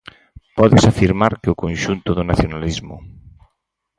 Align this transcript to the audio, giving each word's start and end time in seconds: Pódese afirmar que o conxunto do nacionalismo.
Pódese 0.57 0.87
afirmar 0.89 1.33
que 1.41 1.51
o 1.53 1.59
conxunto 1.63 2.09
do 2.17 2.23
nacionalismo. 2.29 2.95